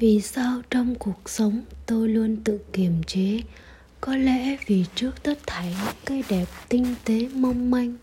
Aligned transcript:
vì 0.00 0.20
sao 0.20 0.62
trong 0.70 0.94
cuộc 0.94 1.30
sống 1.30 1.62
tôi 1.86 2.08
luôn 2.08 2.36
tự 2.44 2.58
kiềm 2.72 3.02
chế? 3.06 3.40
Có 4.00 4.16
lẽ 4.16 4.56
vì 4.66 4.84
trước 4.94 5.22
tất 5.22 5.38
thảy 5.46 5.74
cái 6.06 6.24
đẹp 6.28 6.44
tinh 6.68 6.94
tế 7.04 7.28
mong 7.34 7.70
manh 7.70 7.96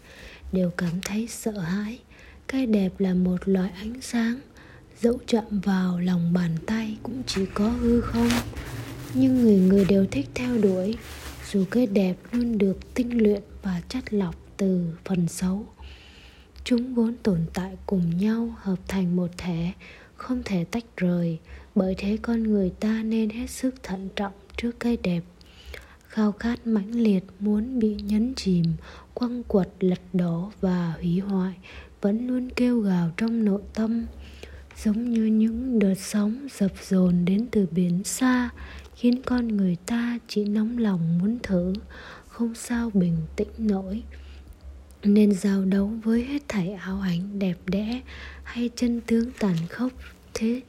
đều 0.52 0.72
cảm 0.78 1.02
thấy 1.06 1.28
sợ 1.28 1.52
hãi. 1.52 2.00
Cái 2.48 2.66
đẹp 2.66 2.90
là 3.00 3.14
một 3.14 3.38
loại 3.46 3.72
ánh 3.76 4.02
sáng, 4.02 4.40
dẫu 5.02 5.18
chạm 5.28 5.60
vào 5.64 6.00
lòng 6.00 6.34
bàn 6.34 6.52
tay 6.66 6.98
cũng 7.04 7.24
chỉ 7.28 7.42
có 7.54 7.70
hư 7.70 8.02
không. 8.02 8.30
Nhưng 9.14 9.42
người 9.42 9.60
người 9.60 9.86
đều 9.86 10.06
thích 10.12 10.30
theo 10.36 10.58
đuổi, 10.58 10.96
dù 11.52 11.66
cái 11.72 11.88
đẹp 11.88 12.16
luôn 12.32 12.58
được 12.58 12.94
tinh 12.94 13.24
luyện 13.24 13.42
và 13.62 13.82
chất 13.90 14.14
lọc 14.14 14.36
từ 14.58 14.86
phần 15.06 15.28
xấu 15.28 15.66
chúng 16.70 16.94
vốn 16.94 17.14
tồn 17.24 17.40
tại 17.54 17.78
cùng 17.86 18.18
nhau, 18.18 18.56
hợp 18.62 18.76
thành 18.88 19.16
một 19.16 19.28
thể, 19.38 19.72
không 20.16 20.42
thể 20.46 20.64
tách 20.64 20.84
rời. 20.98 21.40
Bởi 21.76 21.96
thế 21.98 22.18
con 22.22 22.44
người 22.44 22.70
ta 22.70 23.04
nên 23.04 23.30
hết 23.30 23.50
sức 23.50 23.84
thận 23.84 24.10
trọng 24.16 24.32
trước 24.58 24.72
cái 24.80 24.98
đẹp. 25.04 25.22
Khao 26.08 26.32
khát 26.32 26.68
mãnh 26.68 26.92
liệt 26.92 27.24
muốn 27.40 27.80
bị 27.80 27.96
nhấn 27.96 28.34
chìm, 28.36 28.66
quăng 29.14 29.44
quật, 29.44 29.70
lật 29.80 30.00
đổ 30.14 30.52
và 30.62 30.94
hủy 31.02 31.20
hoại 31.20 31.54
vẫn 32.02 32.28
luôn 32.28 32.50
kêu 32.50 32.80
gào 32.80 33.12
trong 33.18 33.46
nội 33.46 33.62
tâm. 33.74 34.06
Giống 34.84 35.10
như 35.10 35.26
những 35.26 35.80
đợt 35.80 35.96
sóng 35.98 36.48
dập 36.52 36.72
dồn 36.90 37.26
đến 37.26 37.48
từ 37.52 37.68
biển 37.72 38.04
xa, 38.04 38.50
khiến 38.96 39.22
con 39.26 39.48
người 39.48 39.78
ta 39.86 40.20
chỉ 40.28 40.46
nóng 40.46 40.78
lòng 40.78 41.18
muốn 41.18 41.38
thử, 41.44 41.74
không 42.28 42.56
sao 42.56 42.92
bình 42.94 43.18
tĩnh 43.36 43.52
nổi 43.58 44.04
nên 45.04 45.34
giao 45.34 45.66
đấu 45.66 45.94
với 46.04 46.24
hết 46.24 46.42
thảy 46.48 46.74
áo 46.74 47.00
ảnh 47.02 47.40
đẹp 47.40 47.58
đẽ 47.66 48.02
hay 48.44 48.70
chân 48.76 49.02
tướng 49.02 49.32
tàn 49.40 49.56
khốc, 49.70 49.92
thế. 50.34 50.62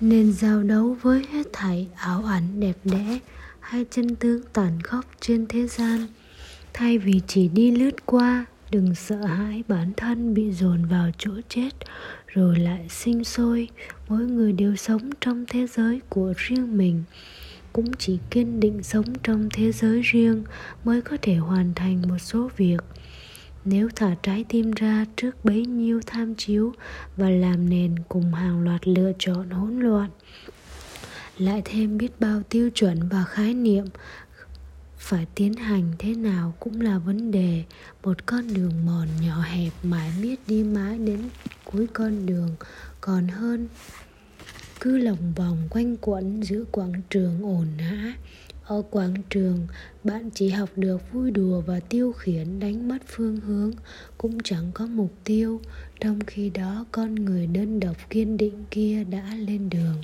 Nên 0.00 0.32
giao 0.32 0.62
đấu 0.62 0.96
với 1.02 1.26
hết 1.32 1.46
thảy 1.52 1.88
áo 1.96 2.24
ảnh 2.24 2.60
đẹp 2.60 2.76
đẽ 2.84 3.18
hay 3.60 3.84
chân 3.90 4.16
tướng 4.16 4.42
tàn 4.52 4.82
khốc 4.82 5.04
trên 5.20 5.46
thế 5.46 5.66
gian. 5.66 6.06
Thay 6.72 6.98
vì 6.98 7.20
chỉ 7.26 7.48
đi 7.48 7.70
lướt 7.70 8.06
qua, 8.06 8.46
đừng 8.70 8.94
sợ 8.94 9.24
hãi 9.24 9.62
bản 9.68 9.92
thân 9.96 10.34
bị 10.34 10.52
dồn 10.52 10.84
vào 10.84 11.10
chỗ 11.18 11.30
chết, 11.48 11.70
rồi 12.26 12.58
lại 12.58 12.86
sinh 12.88 13.24
sôi. 13.24 13.68
Mỗi 14.08 14.24
người 14.24 14.52
đều 14.52 14.76
sống 14.76 15.10
trong 15.20 15.44
thế 15.48 15.66
giới 15.66 16.00
của 16.08 16.34
riêng 16.36 16.78
mình 16.78 17.04
cũng 17.72 17.96
chỉ 17.98 18.18
kiên 18.30 18.60
định 18.60 18.82
sống 18.82 19.04
trong 19.22 19.48
thế 19.52 19.72
giới 19.72 20.02
riêng 20.02 20.44
mới 20.84 21.02
có 21.02 21.16
thể 21.22 21.34
hoàn 21.34 21.74
thành 21.74 22.02
một 22.08 22.18
số 22.18 22.50
việc. 22.56 22.80
Nếu 23.64 23.88
thả 23.96 24.14
trái 24.22 24.44
tim 24.48 24.70
ra 24.70 25.06
trước 25.16 25.44
bấy 25.44 25.66
nhiêu 25.66 26.00
tham 26.06 26.34
chiếu 26.34 26.72
và 27.16 27.30
làm 27.30 27.70
nền 27.70 27.94
cùng 28.08 28.34
hàng 28.34 28.64
loạt 28.64 28.88
lựa 28.88 29.12
chọn 29.18 29.50
hỗn 29.50 29.80
loạn, 29.80 30.10
lại 31.38 31.62
thêm 31.64 31.98
biết 31.98 32.20
bao 32.20 32.42
tiêu 32.48 32.70
chuẩn 32.70 33.08
và 33.08 33.24
khái 33.24 33.54
niệm 33.54 33.84
phải 34.98 35.26
tiến 35.34 35.54
hành 35.54 35.92
thế 35.98 36.14
nào 36.14 36.54
cũng 36.60 36.80
là 36.80 36.98
vấn 36.98 37.30
đề. 37.30 37.64
Một 38.02 38.26
con 38.26 38.54
đường 38.54 38.72
mòn 38.86 39.08
nhỏ 39.22 39.40
hẹp 39.40 39.72
mãi 39.82 40.12
biết 40.22 40.36
đi 40.46 40.64
mãi 40.64 40.98
đến 40.98 41.20
cuối 41.64 41.86
con 41.92 42.26
đường 42.26 42.48
còn 43.00 43.28
hơn 43.28 43.68
cứ 44.80 44.98
lòng 44.98 45.32
vòng 45.36 45.68
quanh 45.70 45.96
quẩn 46.00 46.42
giữa 46.42 46.64
quảng 46.72 46.92
trường 47.10 47.42
ồn 47.42 47.66
ào. 47.78 48.12
Ở 48.64 48.82
quảng 48.90 49.14
trường, 49.30 49.66
bạn 50.04 50.30
chỉ 50.30 50.48
học 50.48 50.68
được 50.76 51.12
vui 51.12 51.30
đùa 51.30 51.60
và 51.60 51.80
tiêu 51.80 52.12
khiển 52.12 52.60
đánh 52.60 52.88
mất 52.88 52.98
phương 53.06 53.36
hướng. 53.36 53.72
Cũng 54.18 54.38
chẳng 54.44 54.70
có 54.74 54.86
mục 54.86 55.12
tiêu. 55.24 55.60
Trong 56.00 56.20
khi 56.26 56.50
đó, 56.50 56.86
con 56.92 57.14
người 57.14 57.46
đơn 57.46 57.80
độc 57.80 57.96
kiên 58.10 58.36
định 58.36 58.64
kia 58.70 59.04
đã 59.04 59.34
lên 59.34 59.70
đường. 59.70 59.94